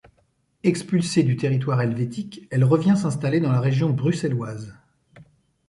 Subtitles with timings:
[0.63, 4.73] Expulsée du territoire helvétique, elle revient s'installer dans la région bruxelloise.